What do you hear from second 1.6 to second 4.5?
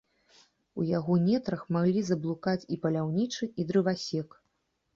маглі заблукаць і паляўнічы, і дрывасек.